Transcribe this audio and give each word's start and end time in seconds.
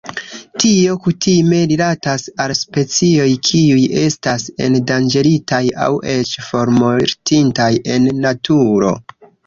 Tio 0.61 0.95
kutime 1.03 1.59
rilatas 1.71 2.25
al 2.45 2.55
specioj 2.61 3.29
kiuj 3.51 3.85
estas 4.07 4.49
endanĝeritaj 4.71 5.63
aŭ 5.87 5.93
eĉ 6.19 6.37
formortintaj 6.51 7.73
en 7.99 8.15
naturo. 8.29 8.97